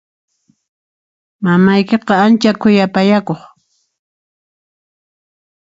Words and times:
Mamaykiqa 1.43 2.13
ancha 2.25 2.51
khuyapayakuq. 2.61 3.41